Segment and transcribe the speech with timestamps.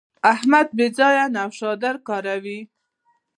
[0.33, 2.59] احمد بې ځایه نوشادر کاروي.